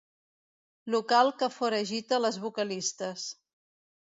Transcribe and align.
Local 0.95 1.29
que 1.41 1.49
foragita 1.57 2.19
les 2.25 2.41
vocalistes. 2.47 3.29